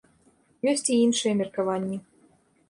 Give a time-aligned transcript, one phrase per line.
[0.71, 2.01] Ёсць і іншыя меркаванні.